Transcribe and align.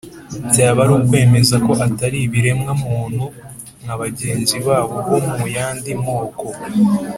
byaba 0.49 0.79
ari 0.83 0.93
ukwemeza 0.99 1.55
ko 1.65 1.71
atari 1.87 2.17
ibiremwa 2.27 2.71
muntu 2.83 3.23
nka 3.83 3.95
bagenzi 4.01 4.57
babo 4.67 4.95
bo 5.07 5.17
mu 5.35 5.45
yandi 5.55 5.91
moko. 6.03 6.45